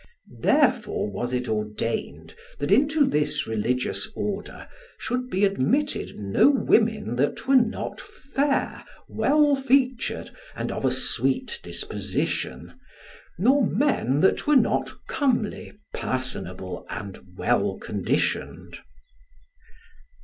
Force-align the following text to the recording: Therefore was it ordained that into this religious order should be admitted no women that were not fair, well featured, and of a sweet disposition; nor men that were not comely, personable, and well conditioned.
Therefore 0.41 1.11
was 1.11 1.31
it 1.31 1.47
ordained 1.47 2.33
that 2.57 2.71
into 2.71 3.05
this 3.05 3.45
religious 3.45 4.09
order 4.15 4.67
should 4.97 5.29
be 5.29 5.45
admitted 5.45 6.17
no 6.17 6.49
women 6.49 7.15
that 7.17 7.45
were 7.47 7.55
not 7.61 8.01
fair, 8.01 8.83
well 9.07 9.55
featured, 9.55 10.31
and 10.55 10.71
of 10.71 10.85
a 10.85 10.91
sweet 10.91 11.59
disposition; 11.61 12.73
nor 13.37 13.63
men 13.67 14.21
that 14.21 14.47
were 14.47 14.55
not 14.55 14.91
comely, 15.07 15.71
personable, 15.93 16.83
and 16.89 17.19
well 17.37 17.77
conditioned. 17.77 18.79